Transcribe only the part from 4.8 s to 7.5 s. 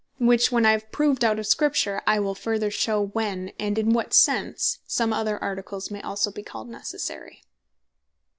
some other Articles may bee also called Necessary.